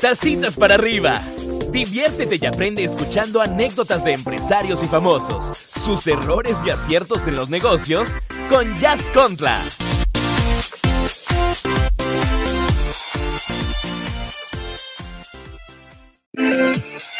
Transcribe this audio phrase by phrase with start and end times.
[0.00, 1.20] Tacitas para arriba.
[1.70, 7.48] Diviértete y aprende escuchando anécdotas de empresarios y famosos, sus errores y aciertos en los
[7.48, 8.16] negocios
[8.48, 9.64] con Jazz Contra.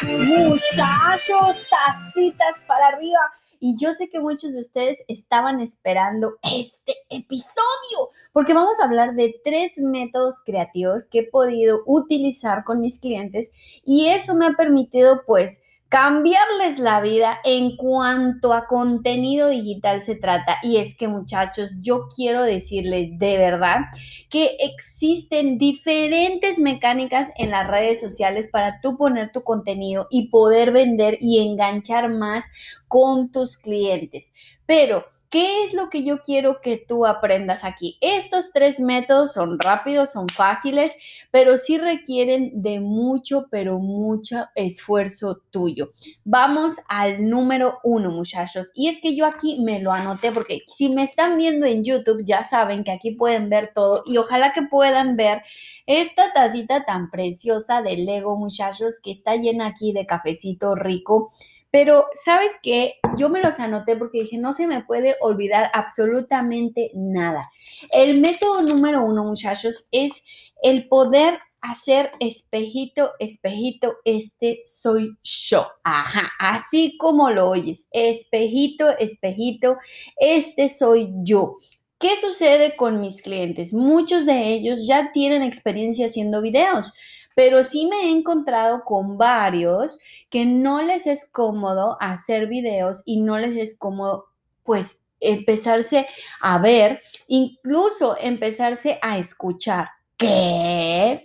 [0.03, 3.21] Muchachos, tacitas para arriba.
[3.61, 9.15] Y yo sé que muchos de ustedes estaban esperando este episodio, porque vamos a hablar
[9.15, 13.53] de tres métodos creativos que he podido utilizar con mis clientes
[13.85, 20.17] y eso me ha permitido pues cambiarles la vida en cuanto a contenido digital se
[20.17, 20.59] trata.
[20.63, 23.83] Y es que muchachos, yo quiero decirles de verdad
[24.29, 30.73] que existen diferentes mecánicas en las redes sociales para tú poner tu contenido y poder
[30.73, 32.45] vender y enganchar más
[32.89, 34.33] con tus clientes.
[34.67, 35.05] Pero
[35.37, 37.99] ¿Qué es lo que yo quiero que tú aprendas aquí?
[38.01, 40.97] Estos tres métodos son rápidos, son fáciles,
[41.31, 45.93] pero sí requieren de mucho, pero mucho esfuerzo tuyo.
[46.25, 48.71] Vamos al número uno, muchachos.
[48.75, 52.25] Y es que yo aquí me lo anoté porque si me están viendo en YouTube,
[52.25, 55.43] ya saben que aquí pueden ver todo y ojalá que puedan ver
[55.85, 61.31] esta tacita tan preciosa de Lego, muchachos, que está llena aquí de cafecito rico.
[61.79, 62.95] Pero, ¿sabes qué?
[63.19, 67.51] Yo me los anoté porque dije, no se me puede olvidar absolutamente nada.
[67.93, 70.25] El método número uno, muchachos, es
[70.63, 75.69] el poder hacer espejito, espejito, este soy yo.
[75.85, 77.89] Ajá, así como lo oyes.
[77.91, 79.77] Espejito, espejito,
[80.17, 81.57] este soy yo.
[81.99, 83.75] ¿Qué sucede con mis clientes?
[83.75, 86.95] Muchos de ellos ya tienen experiencia haciendo videos
[87.37, 89.99] pero sí me he encontrado con varios
[90.31, 94.29] que no les es cómodo hacer videos y no les es cómodo,
[94.65, 96.07] pues, empezarse
[96.41, 99.89] a ver, incluso empezarse a escuchar.
[100.17, 101.25] ¿Qué?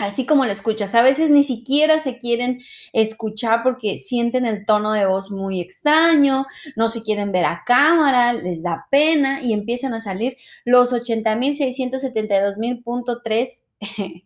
[0.00, 2.58] Así como lo escuchas, a veces ni siquiera se quieren
[2.92, 8.32] escuchar porque sienten el tono de voz muy extraño, no se quieren ver a cámara,
[8.32, 13.62] les da pena y empiezan a salir los 80.672.3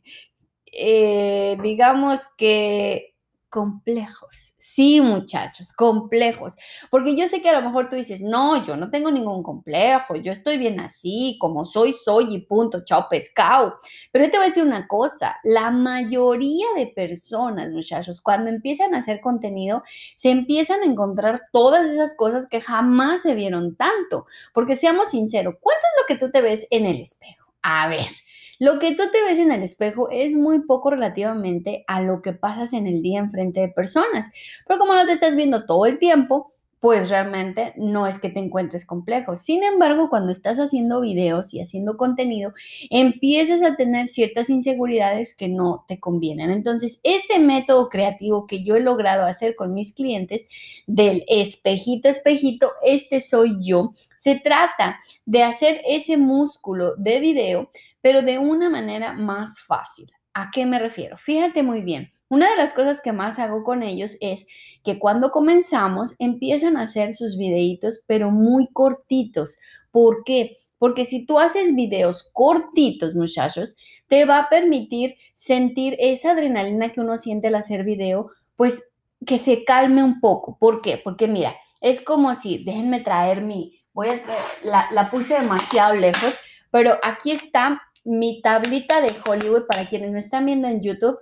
[0.77, 3.15] eh, digamos que
[3.55, 4.53] complejos.
[4.59, 6.57] Sí, muchachos, complejos.
[6.91, 10.17] Porque yo sé que a lo mejor tú dices, no, yo no tengo ningún complejo,
[10.17, 13.77] yo estoy bien así, como soy, soy y punto, chao pescado.
[14.11, 18.93] Pero yo te voy a decir una cosa, la mayoría de personas, muchachos, cuando empiezan
[18.93, 19.85] a hacer contenido,
[20.17, 24.27] se empiezan a encontrar todas esas cosas que jamás se vieron tanto.
[24.53, 27.55] Porque seamos sinceros, ¿cuánto es lo que tú te ves en el espejo?
[27.63, 28.11] A ver,
[28.59, 32.33] lo que tú te ves en el espejo es muy poco relativamente a lo que
[32.33, 34.29] pasas en el día en frente de personas.
[34.67, 36.54] Pero como no te estás viendo todo el tiempo,
[36.85, 39.37] pues realmente no es que te encuentres complejo.
[39.37, 42.53] Sin embargo, cuando estás haciendo videos y haciendo contenido,
[42.91, 46.51] empiezas a tener ciertas inseguridades que no te convienen.
[46.51, 50.45] Entonces, este método creativo que yo he logrado hacer con mis clientes
[50.87, 57.71] del espejito, espejito, este soy yo, se trata de hacer ese músculo de video,
[58.03, 60.13] pero de una manera más fácil.
[60.35, 61.17] ¿A qué me refiero?
[61.17, 62.11] Fíjate muy bien.
[62.29, 64.47] Una de las cosas que más hago con ellos es
[64.83, 69.59] que cuando comenzamos empiezan a hacer sus videitos, pero muy cortitos.
[69.93, 70.57] ¿Por qué?
[70.79, 73.77] Porque si tú haces videos cortitos, muchachos,
[74.09, 78.83] te va a permitir sentir esa adrenalina que uno siente al hacer video, pues
[79.25, 80.59] que se calme un poco.
[80.59, 80.99] ¿Por qué?
[81.03, 84.23] Porque mira, es como si, déjenme traer mi, voy a
[84.65, 86.41] la, la puse demasiado lejos,
[86.73, 91.19] pero aquí está mi tablita de Hollywood para quienes me están viendo en YouTube.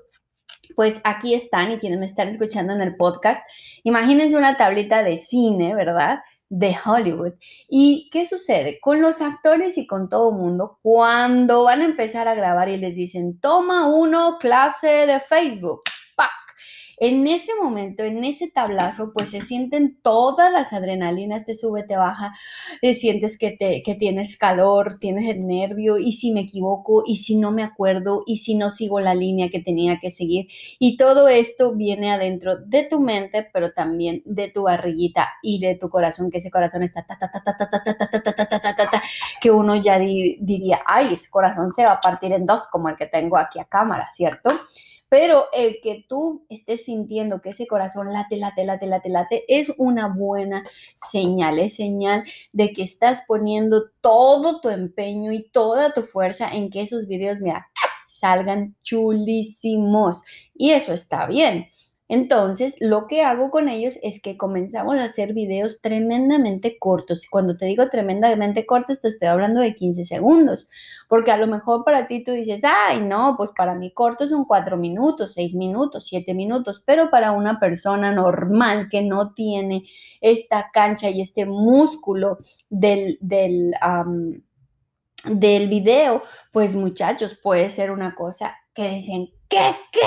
[0.77, 3.43] Pues aquí están y quienes me están escuchando en el podcast.
[3.85, 6.21] Imagínense una tablita de cine, ¿verdad?
[6.53, 7.33] de Hollywood.
[7.67, 8.79] ¿Y qué sucede?
[8.79, 12.95] Con los actores y con todo mundo, cuando van a empezar a grabar y les
[12.95, 15.83] dicen, toma uno clase de Facebook,
[17.03, 21.97] en ese momento, en ese tablazo, pues se sienten todas las adrenalinas, te sube, te
[21.97, 22.33] baja,
[22.81, 27.17] te sientes que, te, que tienes calor, tienes el nervio, y si me equivoco, y
[27.17, 30.47] si no me acuerdo, y si no sigo la línea que tenía que seguir.
[30.79, 35.75] Y todo esto viene adentro de tu mente, pero también de tu barriguita y de
[35.75, 38.61] tu corazón, que ese corazón está ta, ta, ta, ta, ta, ta, ta, ta, ta,
[38.61, 39.03] ta, ta, ta,
[39.41, 42.95] que uno ya diría, ay, ese corazón se va a partir en dos, como el
[42.95, 44.51] que tengo aquí a cámara, ¿cierto?
[45.13, 49.71] Pero el que tú estés sintiendo que ese corazón late, late, late, late, late, es
[49.77, 50.65] una buena
[50.95, 52.25] señal, es señal
[52.55, 57.41] de que estás poniendo todo tu empeño y toda tu fuerza en que esos videos,
[57.41, 57.71] mira,
[58.09, 60.23] salgan chulísimos.
[60.55, 61.67] Y eso está bien.
[62.09, 67.25] Entonces, lo que hago con ellos es que comenzamos a hacer videos tremendamente cortos.
[67.25, 70.69] Y cuando te digo tremendamente cortos, te estoy hablando de 15 segundos,
[71.09, 74.45] porque a lo mejor para ti tú dices, ay, no, pues para mí corto son
[74.45, 79.85] 4 minutos, 6 minutos, 7 minutos, pero para una persona normal que no tiene
[80.21, 82.39] esta cancha y este músculo
[82.69, 83.75] del, del,
[85.25, 86.23] del video,
[86.53, 89.77] pues muchachos, puede ser una cosa que dicen, ¿qué?
[89.93, 90.01] ¿Qué?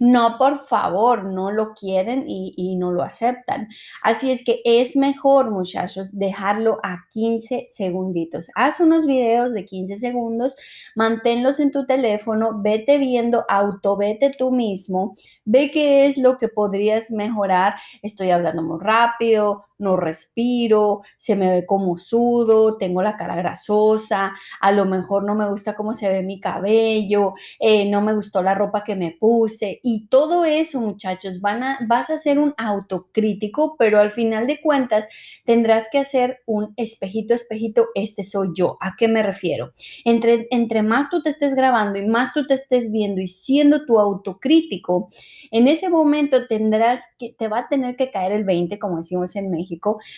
[0.00, 3.68] No, por favor, no lo quieren y, no lo aceptan.
[4.02, 8.48] Así es que es mejor, muchachos, dejarlo a 15 segunditos.
[8.54, 10.54] Haz unos videos de 15 segundos,
[10.94, 15.14] manténlos en tu teléfono, vete viendo, auto vete tú mismo,
[15.44, 17.74] ve qué es lo que podrías mejorar.
[18.02, 24.32] Estoy hablando muy rápido, no respiro, se me ve como sudo, tengo la cara grasosa,
[24.60, 28.42] a lo mejor no me gusta cómo se ve mi cabello, eh, no me gustó
[28.42, 32.54] la ropa que me puse y todo eso, muchachos, van a, vas a hacer un
[32.56, 35.08] autocrítico, pero al final de cuentas
[35.44, 38.76] tendrás que hacer un espejito, espejito, este soy yo.
[38.80, 39.72] ¿A qué me refiero?
[40.04, 43.86] Entre, entre más tú te estés grabando y más tú te estés viendo y siendo
[43.86, 45.08] tu autocrítico,
[45.50, 49.36] en ese momento tendrás que, te va a tener que caer el 20, como decimos
[49.36, 49.67] en México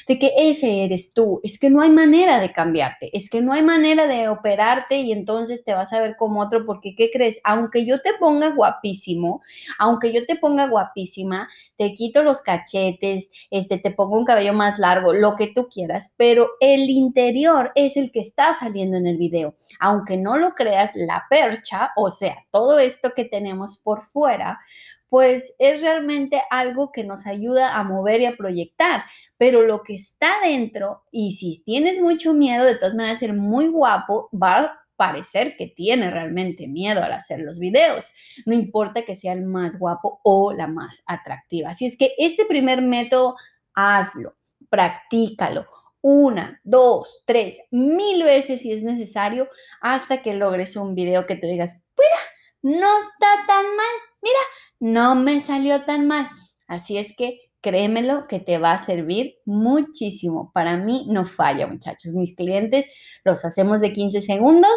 [0.08, 1.40] de que ese eres tú.
[1.42, 5.12] Es que no hay manera de cambiarte, es que no hay manera de operarte y
[5.12, 7.40] entonces te vas a ver como otro, porque ¿qué crees?
[7.44, 9.42] Aunque yo te ponga guapísimo,
[9.78, 14.78] aunque yo te ponga guapísima, te quito los cachetes, este, te pongo un cabello más
[14.78, 19.16] largo, lo que tú quieras, pero el interior es el que está saliendo en el
[19.16, 19.54] video.
[19.78, 24.60] Aunque no lo creas, la percha, o sea, todo esto que tenemos por fuera,
[25.10, 29.02] pues es realmente algo que nos ayuda a mover y a proyectar.
[29.36, 33.68] Pero lo que está dentro, y si tienes mucho miedo, de todas maneras, ser muy
[33.68, 38.12] guapo, va a parecer que tiene realmente miedo al hacer los videos.
[38.46, 41.70] No importa que sea el más guapo o la más atractiva.
[41.70, 43.36] Así es que este primer método,
[43.74, 44.36] hazlo,
[44.70, 45.66] practícalo
[46.02, 49.48] una, dos, tres, mil veces si es necesario,
[49.80, 54.38] hasta que logres un video que te digas, mira, no está tan mal, mira,
[54.78, 56.30] no me salió tan mal.
[56.66, 60.50] Así es que créemelo que te va a servir muchísimo.
[60.54, 62.12] Para mí no falla, muchachos.
[62.14, 62.86] Mis clientes
[63.24, 64.72] los hacemos de 15 segundos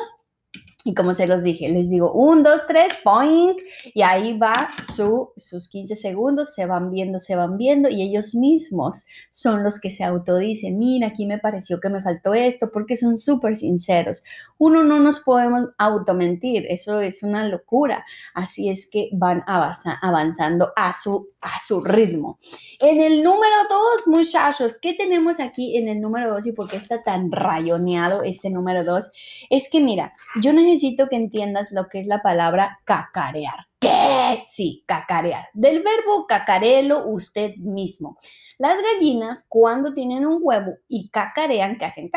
[0.86, 3.58] y como se los dije, les digo un, dos, tres, point,
[3.94, 8.36] y ahí va su, sus 15 segundos, se van viendo, se van viendo, y ellos
[8.36, 12.98] mismos son los que se autodicen, mira, aquí me pareció que me faltó esto, porque
[12.98, 14.24] son súper sinceros.
[14.58, 18.06] Uno no nos podemos automentir, eso es una locura.
[18.34, 22.38] Así es que van avanzando a su, a su ritmo.
[22.80, 26.78] En el número dos, muchachos, ¿qué tenemos aquí en el número dos y por qué
[26.78, 29.10] está tan rayoneado este número dos?
[29.50, 33.68] Es que mira, yo necesito necesito que entiendas lo que es la palabra cacarear.
[33.80, 34.44] ¿Qué?
[34.48, 35.48] Sí, cacarear.
[35.54, 38.18] Del verbo cacarelo usted mismo.
[38.58, 42.10] Las gallinas cuando tienen un huevo y cacarean, que hacen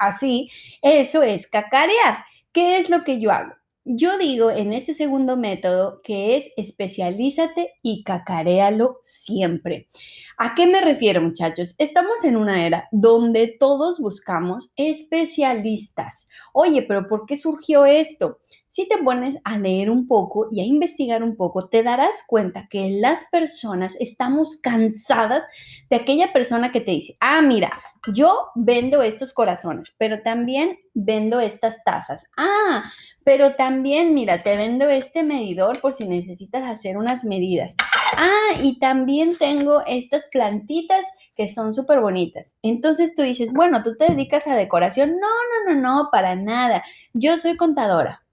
[0.00, 0.50] así,
[0.82, 2.24] eso es cacarear.
[2.52, 3.54] ¿Qué es lo que yo hago?
[3.90, 9.88] Yo digo en este segundo método que es especialízate y cacaréalo siempre.
[10.36, 11.74] ¿A qué me refiero, muchachos?
[11.78, 16.28] Estamos en una era donde todos buscamos especialistas.
[16.52, 18.40] Oye, pero ¿por qué surgió esto?
[18.66, 22.68] Si te pones a leer un poco y a investigar un poco, te darás cuenta
[22.68, 25.44] que las personas estamos cansadas
[25.88, 27.72] de aquella persona que te dice, ah, mira,
[28.12, 32.26] yo vendo estos corazones, pero también vendo estas tazas.
[32.36, 32.90] Ah,
[33.24, 37.74] pero también, mira, te vendo este medidor por si necesitas hacer unas medidas.
[38.16, 41.04] Ah, y también tengo estas plantitas
[41.36, 42.56] que son súper bonitas.
[42.62, 45.16] Entonces tú dices, bueno, tú te dedicas a decoración.
[45.20, 45.26] No,
[45.66, 46.82] no, no, no, para nada.
[47.12, 48.24] Yo soy contadora.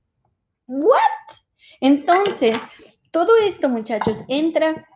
[0.68, 1.00] ¿What?
[1.82, 2.58] Entonces,
[3.12, 4.88] todo esto, muchachos, entra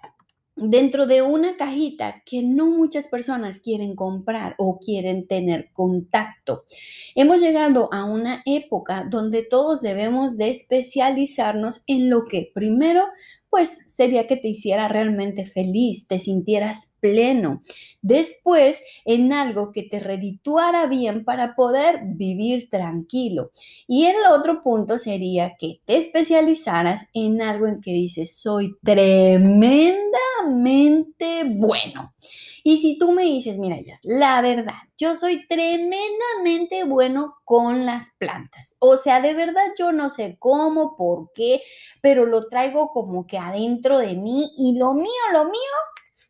[0.62, 6.64] dentro de una cajita que no muchas personas quieren comprar o quieren tener contacto.
[7.16, 13.06] Hemos llegado a una época donde todos debemos de especializarnos en lo que primero
[13.50, 17.62] pues sería que te hiciera realmente feliz, te sintieras pleno.
[18.02, 23.50] Después, en algo que te redituara bien para poder vivir tranquilo.
[23.88, 31.44] Y el otro punto sería que te especializaras en algo en que dices, soy tremendamente
[31.46, 32.14] bueno.
[32.64, 38.12] Y si tú me dices, mira, ellas, la verdad, yo soy tremendamente bueno con las
[38.20, 38.76] plantas.
[38.80, 41.62] O sea, de verdad yo no sé cómo, por qué,
[42.02, 45.78] pero lo traigo como que adentro de mí y lo mío, lo mío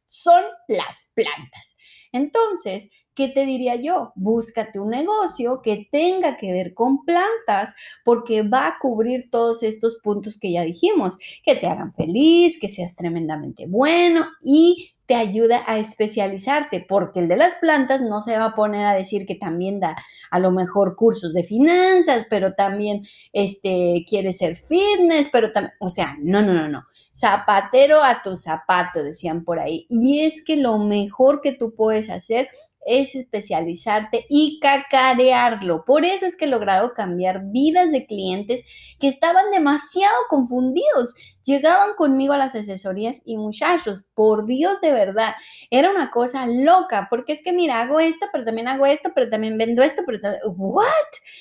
[0.05, 1.75] son las plantas.
[2.11, 4.11] Entonces, ¿qué te diría yo?
[4.15, 9.99] Búscate un negocio que tenga que ver con plantas porque va a cubrir todos estos
[10.01, 15.63] puntos que ya dijimos, que te hagan feliz, que seas tremendamente bueno y te ayuda
[15.65, 19.33] a especializarte, porque el de las plantas no se va a poner a decir que
[19.33, 19.95] también da
[20.29, 23.01] a lo mejor cursos de finanzas, pero también
[23.33, 26.83] este, quiere ser fitness, pero también, o sea, no, no, no, no.
[27.11, 29.87] Zapatero a tu zapato, decían por ahí.
[29.89, 32.49] Y es que lo mejor que tú puedes hacer
[32.85, 35.85] es especializarte y cacarearlo.
[35.85, 38.63] Por eso es que he logrado cambiar vidas de clientes
[38.99, 41.15] que estaban demasiado confundidos.
[41.45, 45.33] Llegaban conmigo a las asesorías y muchachos, por Dios de verdad,
[45.69, 49.29] era una cosa loca, porque es que mira, hago esto, pero también hago esto, pero
[49.29, 50.19] también vendo esto, pero
[50.57, 50.85] ¿what?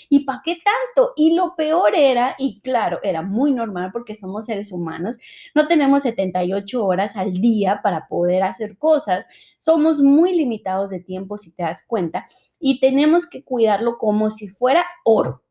[0.08, 1.12] ¿Y para qué tanto?
[1.16, 5.18] Y lo peor era, y claro, era muy normal porque somos seres humanos,
[5.54, 9.26] no tenemos 78 horas al día para poder hacer cosas,
[9.58, 12.26] somos muy limitados de tiempo si te das cuenta
[12.60, 15.42] y tenemos que cuidarlo como si fuera oro.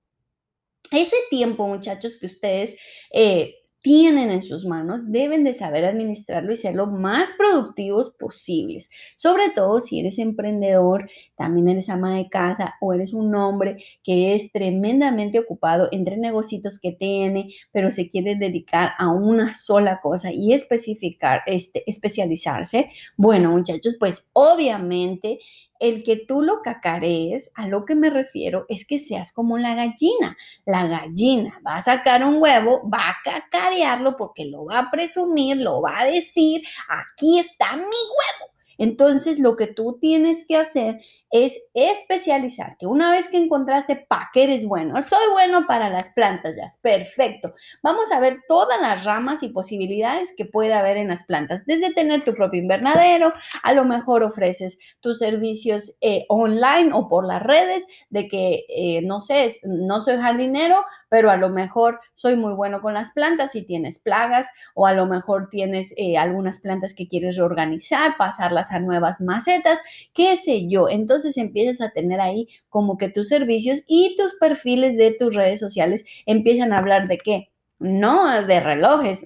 [0.91, 2.75] Ese tiempo, muchachos, que ustedes
[3.11, 3.55] eh,
[3.87, 8.89] tienen en sus manos deben de saber administrarlo y ser lo más productivos posibles.
[9.15, 14.35] Sobre todo si eres emprendedor, también eres ama de casa o eres un hombre que
[14.35, 20.33] es tremendamente ocupado entre negocios que tiene, pero se quiere dedicar a una sola cosa
[20.33, 22.89] y especificar, este, especializarse.
[23.15, 25.39] Bueno, muchachos, pues obviamente
[25.79, 29.75] el que tú lo cacarees, a lo que me refiero es que seas como la
[29.75, 30.37] gallina.
[30.65, 35.57] La gallina va a sacar un huevo, va a cacarearlo porque lo va a presumir,
[35.57, 38.56] lo va a decir, aquí está mi huevo.
[38.77, 40.99] Entonces, lo que tú tienes que hacer
[41.31, 42.87] es especializarte.
[42.87, 47.51] Una vez que encontraste para qué eres bueno, soy bueno para las plantas, ya, perfecto.
[47.83, 51.93] Vamos a ver todas las ramas y posibilidades que puede haber en las plantas, desde
[51.93, 57.43] tener tu propio invernadero, a lo mejor ofreces tus servicios eh, online o por las
[57.43, 62.53] redes, de que, eh, no sé, no soy jardinero, pero a lo mejor soy muy
[62.53, 66.93] bueno con las plantas y tienes plagas, o a lo mejor tienes eh, algunas plantas
[66.93, 69.79] que quieres reorganizar, pasarlas a nuevas macetas,
[70.13, 70.89] qué sé yo.
[70.89, 75.59] Entonces, empiezas a tener ahí como que tus servicios y tus perfiles de tus redes
[75.59, 77.49] sociales empiezan a hablar de qué?
[77.79, 79.23] No de relojes,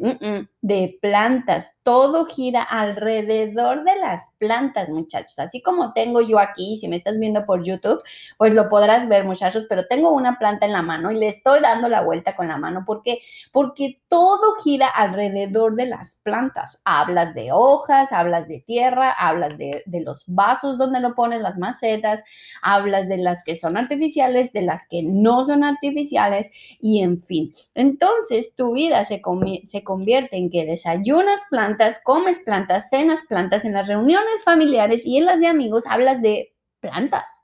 [0.62, 1.74] de plantas.
[1.84, 5.40] Todo gira alrededor de las plantas, muchachos.
[5.40, 8.02] Así como tengo yo aquí, si me estás viendo por YouTube,
[8.38, 11.60] pues lo podrás ver, muchachos, pero tengo una planta en la mano y le estoy
[11.62, 12.84] dando la vuelta con la mano.
[12.86, 13.20] ¿Por qué?
[13.52, 16.82] Porque todo gira alrededor de las plantas.
[16.86, 21.58] Hablas de hojas, hablas de tierra, hablas de, de los vasos donde lo pones, las
[21.58, 22.24] macetas,
[22.62, 27.52] hablas de las que son artificiales, de las que no son artificiales y en fin.
[27.74, 29.22] Entonces, tu vida se,
[29.64, 35.18] se convierte en que desayunas plantas, comes plantas, cenas plantas, en las reuniones familiares y
[35.18, 37.44] en las de amigos hablas de plantas.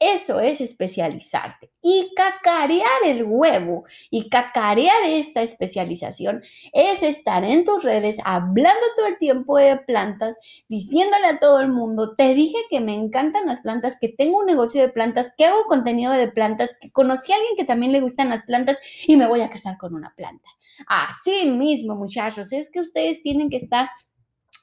[0.00, 1.72] Eso es especializarte.
[1.82, 9.06] Y cacarear el huevo y cacarear esta especialización es estar en tus redes hablando todo
[9.06, 10.36] el tiempo de plantas,
[10.68, 14.46] diciéndole a todo el mundo, te dije que me encantan las plantas, que tengo un
[14.46, 18.00] negocio de plantas, que hago contenido de plantas, que conocí a alguien que también le
[18.00, 20.48] gustan las plantas y me voy a casar con una planta.
[20.86, 23.88] Así mismo, muchachos, es que ustedes tienen que estar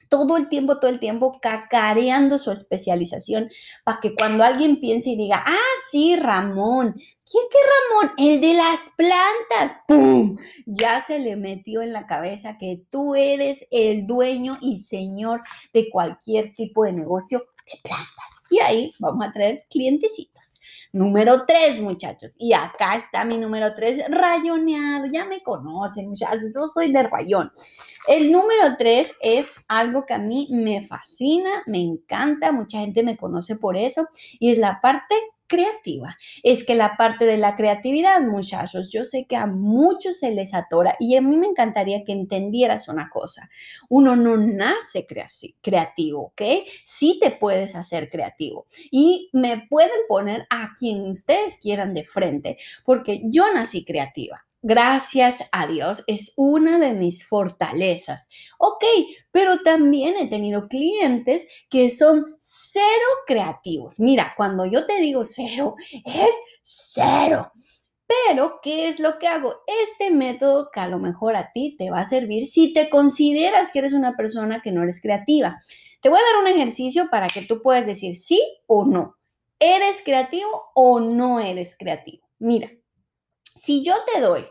[0.08, 3.50] todo el tiempo, todo el tiempo cacareando su especialización
[3.84, 6.94] para que cuando alguien piense y diga, ah, sí, Ramón,
[7.24, 7.58] ¿quién que
[8.00, 8.14] Ramón?
[8.18, 10.36] El de las plantas, ¡pum!
[10.66, 15.88] Ya se le metió en la cabeza que tú eres el dueño y señor de
[15.90, 18.35] cualquier tipo de negocio de plantas.
[18.50, 20.60] Y ahí vamos a traer clientecitos.
[20.92, 22.34] Número tres, muchachos.
[22.38, 25.06] Y acá está mi número tres, rayoneado.
[25.06, 26.52] Ya me conocen, muchachos.
[26.54, 27.52] Yo soy de rayón.
[28.08, 32.52] El número tres es algo que a mí me fascina, me encanta.
[32.52, 34.06] Mucha gente me conoce por eso.
[34.38, 35.14] Y es la parte
[35.46, 36.16] creativa.
[36.42, 40.54] Es que la parte de la creatividad, muchachos, yo sé que a muchos se les
[40.54, 43.48] atora y a mí me encantaría que entendieras una cosa.
[43.88, 45.06] Uno no nace
[45.60, 46.42] creativo, ¿ok?
[46.84, 52.56] Sí te puedes hacer creativo y me pueden poner a quien ustedes quieran de frente
[52.84, 58.28] porque yo nací creativa gracias a Dios, es una de mis fortalezas.
[58.58, 58.84] Ok,
[59.30, 64.00] pero también he tenido clientes que son cero creativos.
[64.00, 67.52] Mira, cuando yo te digo cero, es cero.
[68.28, 69.54] Pero, ¿qué es lo que hago?
[69.84, 73.70] Este método que a lo mejor a ti te va a servir si te consideras
[73.70, 75.58] que eres una persona que no eres creativa.
[76.00, 79.16] Te voy a dar un ejercicio para que tú puedas decir sí o no.
[79.60, 82.28] ¿Eres creativo o no eres creativo?
[82.38, 82.70] Mira,
[83.56, 84.44] si yo te doy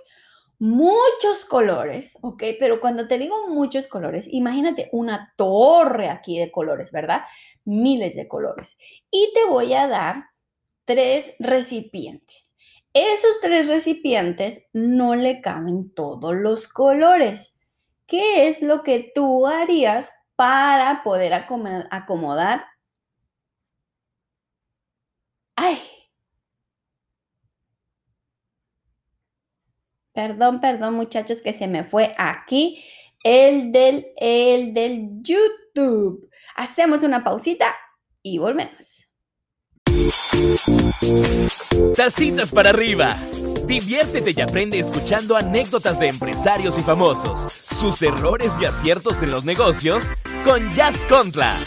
[0.60, 2.44] muchos colores, ¿ok?
[2.60, 7.22] Pero cuando te digo muchos colores, imagínate una torre aquí de colores, ¿verdad?
[7.66, 8.78] Miles de colores.
[9.12, 10.26] Y te voy a dar
[10.86, 12.56] tres recipientes.
[12.94, 17.58] Esos tres recipientes no le caben todos los colores.
[18.08, 22.66] ¿Qué es lo que tú harías para poder acomodar?
[25.58, 25.95] ¡Ay!
[30.16, 32.82] Perdón, perdón, muchachos, que se me fue aquí
[33.22, 36.30] el del, el del YouTube.
[36.56, 37.76] Hacemos una pausita
[38.22, 39.08] y volvemos.
[41.98, 43.18] Tacitas para arriba.
[43.66, 49.44] Diviértete y aprende escuchando anécdotas de empresarios y famosos, sus errores y aciertos en los
[49.44, 50.14] negocios
[50.46, 51.60] con Jazz Contra.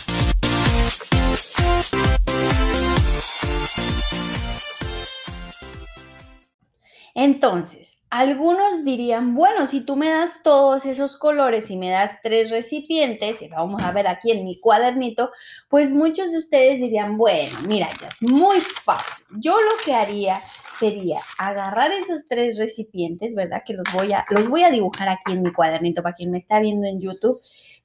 [7.15, 12.51] Entonces, algunos dirían, bueno, si tú me das todos esos colores y me das tres
[12.51, 15.31] recipientes, y vamos a ver aquí en mi cuadernito,
[15.69, 19.25] pues muchos de ustedes dirían, bueno, mira, ya es muy fácil.
[19.39, 20.41] Yo lo que haría
[20.79, 23.63] sería agarrar esos tres recipientes, ¿verdad?
[23.67, 26.39] Que los voy a, los voy a dibujar aquí en mi cuadernito para quien me
[26.39, 27.39] está viendo en YouTube.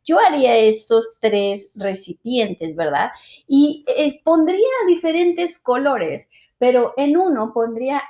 [0.05, 3.11] Yo haría estos tres recipientes, ¿verdad?
[3.47, 8.03] Y eh, pondría diferentes colores, pero en uno pondría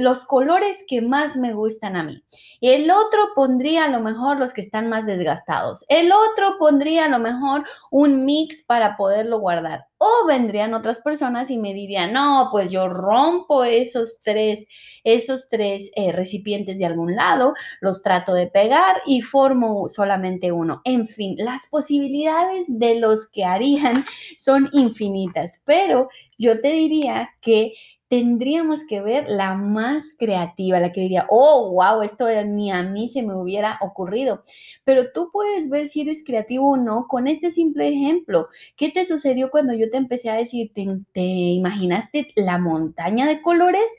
[0.00, 2.22] los colores que más me gustan a mí.
[2.60, 5.84] El otro pondría a lo mejor los que están más desgastados.
[5.88, 9.86] El otro pondría a lo mejor un mix para poderlo guardar.
[9.98, 14.66] O vendrían otras personas y me dirían, no, pues yo rompo esos tres,
[15.02, 20.82] esos tres eh, recipientes de algún lado, los trato de pegar y formo solamente uno.
[20.84, 24.04] En fin, las posibilidades de los que harían
[24.36, 27.72] son infinitas, pero yo te diría que
[28.08, 33.06] tendríamos que ver la más creativa, la que diría, oh, wow, esto ni a mí
[33.06, 34.40] se me hubiera ocurrido.
[34.84, 38.48] Pero tú puedes ver si eres creativo o no con este simple ejemplo.
[38.76, 43.42] ¿Qué te sucedió cuando yo te empecé a decir, te, te imaginaste la montaña de
[43.42, 43.90] colores?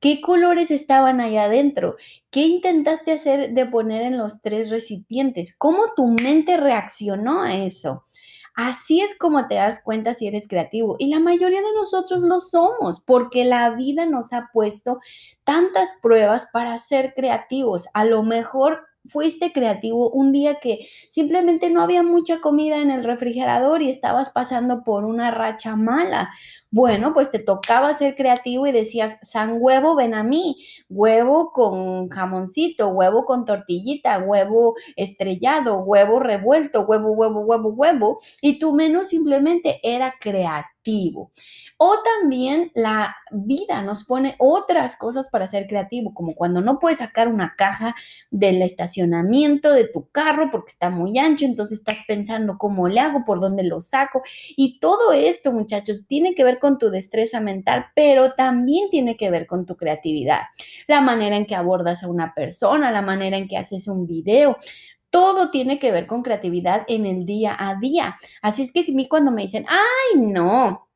[0.00, 1.96] ¿Qué colores estaban ahí adentro?
[2.30, 5.56] ¿Qué intentaste hacer de poner en los tres recipientes?
[5.56, 8.02] ¿Cómo tu mente reaccionó a eso?
[8.54, 10.96] Así es como te das cuenta si eres creativo.
[10.98, 14.98] Y la mayoría de nosotros lo somos, porque la vida nos ha puesto
[15.44, 17.88] tantas pruebas para ser creativos.
[17.94, 23.04] A lo mejor fuiste creativo un día que simplemente no había mucha comida en el
[23.04, 26.30] refrigerador y estabas pasando por una racha mala.
[26.70, 30.56] Bueno, pues te tocaba ser creativo y decías, San huevo, ven a mí,
[30.88, 38.18] huevo con jamoncito, huevo con tortillita, huevo estrellado, huevo revuelto, huevo, huevo, huevo, huevo.
[38.40, 40.14] Y tu menú simplemente era
[41.78, 46.98] O también la vida nos pone otras cosas para ser creativo, como cuando no puedes
[46.98, 47.94] sacar una caja
[48.30, 53.24] del estacionamiento de tu carro porque está muy ancho, entonces estás pensando cómo le hago,
[53.24, 54.22] por dónde lo saco.
[54.56, 59.30] Y todo esto, muchachos, tiene que ver con tu destreza mental, pero también tiene que
[59.30, 60.42] ver con tu creatividad.
[60.86, 64.56] La manera en que abordas a una persona, la manera en que haces un video.
[65.14, 68.16] Todo tiene que ver con creatividad en el día a día.
[68.42, 70.88] Así es que a mí cuando me dicen, ay, no,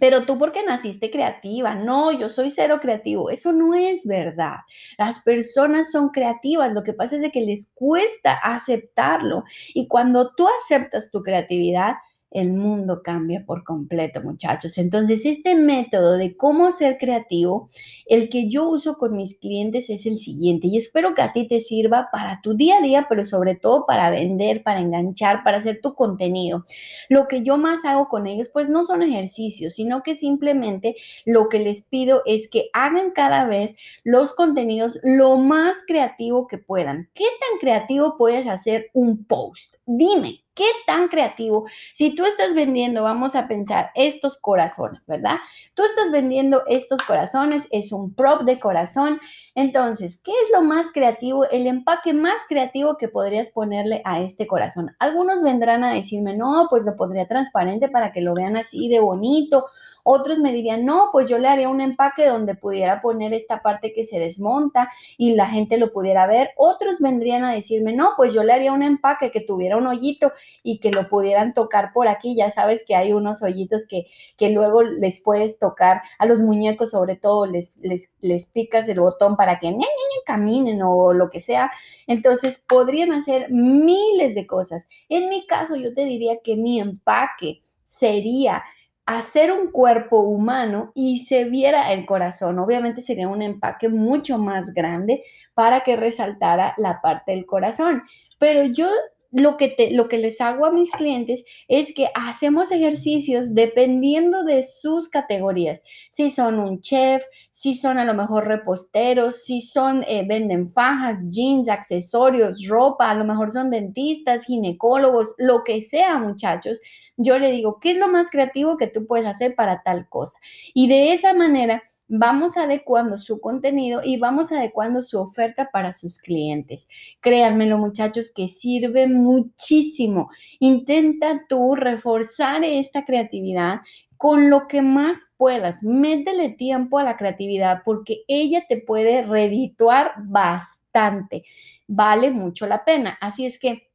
[0.00, 3.28] pero tú porque naciste creativa, no, yo soy cero creativo.
[3.28, 4.60] Eso no es verdad.
[4.96, 9.44] Las personas son creativas, lo que pasa es de que les cuesta aceptarlo.
[9.74, 11.96] Y cuando tú aceptas tu creatividad,
[12.30, 14.78] el mundo cambia por completo, muchachos.
[14.78, 17.68] Entonces, este método de cómo ser creativo,
[18.06, 21.46] el que yo uso con mis clientes es el siguiente y espero que a ti
[21.46, 25.58] te sirva para tu día a día, pero sobre todo para vender, para enganchar, para
[25.58, 26.64] hacer tu contenido.
[27.08, 31.48] Lo que yo más hago con ellos, pues no son ejercicios, sino que simplemente lo
[31.48, 37.08] que les pido es que hagan cada vez los contenidos lo más creativo que puedan.
[37.14, 39.76] ¿Qué tan creativo puedes hacer un post?
[39.86, 41.68] Dime, ¿Qué tan creativo?
[41.94, 45.36] Si tú estás vendiendo, vamos a pensar, estos corazones, ¿verdad?
[45.74, 49.20] Tú estás vendiendo estos corazones, es un prop de corazón.
[49.54, 51.48] Entonces, ¿qué es lo más creativo?
[51.48, 54.96] El empaque más creativo que podrías ponerle a este corazón.
[54.98, 58.98] Algunos vendrán a decirme, no, pues lo pondría transparente para que lo vean así de
[58.98, 59.66] bonito
[60.10, 63.92] otros me dirían, no, pues yo le haría un empaque donde pudiera poner esta parte
[63.92, 66.50] que se desmonta y la gente lo pudiera ver.
[66.56, 70.32] Otros vendrían a decirme, no, pues yo le haría un empaque que tuviera un hoyito
[70.62, 72.34] y que lo pudieran tocar por aquí.
[72.34, 74.06] Ya sabes que hay unos hoyitos que,
[74.38, 79.00] que luego les puedes tocar a los muñecos, sobre todo les, les, les picas el
[79.00, 79.76] botón para que
[80.24, 81.70] caminen o lo que sea.
[82.06, 84.88] Entonces podrían hacer miles de cosas.
[85.10, 88.62] En mi caso, yo te diría que mi empaque sería
[89.08, 92.58] hacer un cuerpo humano y se viera el corazón.
[92.58, 95.22] Obviamente sería un empaque mucho más grande
[95.54, 98.02] para que resaltara la parte del corazón.
[98.38, 98.86] Pero yo
[99.30, 104.44] lo que, te, lo que les hago a mis clientes es que hacemos ejercicios dependiendo
[104.44, 105.82] de sus categorías.
[106.10, 111.32] Si son un chef, si son a lo mejor reposteros, si son, eh, venden fajas,
[111.34, 116.80] jeans, accesorios, ropa, a lo mejor son dentistas, ginecólogos, lo que sea, muchachos.
[117.16, 120.38] Yo le digo, ¿qué es lo más creativo que tú puedes hacer para tal cosa?
[120.72, 126.18] Y de esa manera vamos adecuando su contenido y vamos adecuando su oferta para sus
[126.18, 126.88] clientes.
[127.20, 130.30] Créanmelo muchachos que sirve muchísimo.
[130.58, 133.80] Intenta tú reforzar esta creatividad
[134.16, 135.82] con lo que más puedas.
[135.84, 141.44] Métele tiempo a la creatividad porque ella te puede redituar bastante.
[141.86, 143.16] Vale mucho la pena.
[143.20, 143.87] Así es que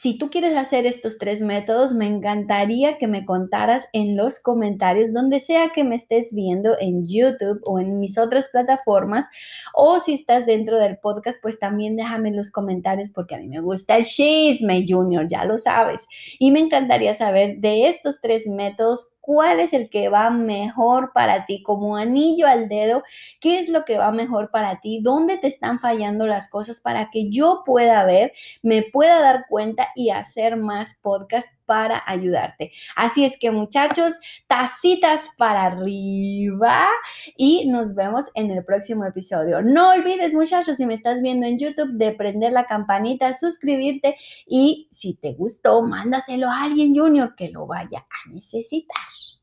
[0.00, 5.12] si tú quieres hacer estos tres métodos, me encantaría que me contaras en los comentarios,
[5.12, 9.26] donde sea que me estés viendo en YouTube o en mis otras plataformas,
[9.74, 13.48] o si estás dentro del podcast, pues también déjame en los comentarios porque a mí
[13.48, 16.06] me gusta el chisme, Junior, ya lo sabes.
[16.38, 21.46] Y me encantaría saber de estos tres métodos, cuál es el que va mejor para
[21.46, 23.02] ti, como anillo al dedo,
[23.40, 27.10] qué es lo que va mejor para ti, dónde te están fallando las cosas para
[27.10, 32.72] que yo pueda ver, me pueda dar cuenta y hacer más podcasts para ayudarte.
[32.96, 34.14] Así es que muchachos,
[34.48, 36.88] tacitas para arriba
[37.36, 39.62] y nos vemos en el próximo episodio.
[39.62, 44.16] No olvides muchachos, si me estás viendo en YouTube, de prender la campanita, suscribirte
[44.48, 49.39] y si te gustó, mándaselo a alguien junior que lo vaya a necesitar.